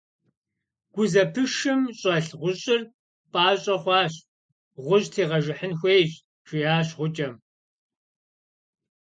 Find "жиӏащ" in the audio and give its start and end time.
6.47-6.87